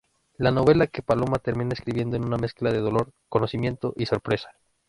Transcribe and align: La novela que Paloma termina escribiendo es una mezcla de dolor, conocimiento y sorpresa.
La 0.39 0.49
novela 0.49 0.87
que 0.87 1.03
Paloma 1.03 1.37
termina 1.37 1.73
escribiendo 1.73 2.17
es 2.17 2.23
una 2.23 2.37
mezcla 2.39 2.71
de 2.71 2.79
dolor, 2.79 3.11
conocimiento 3.29 3.93
y 3.95 4.07
sorpresa. 4.07 4.49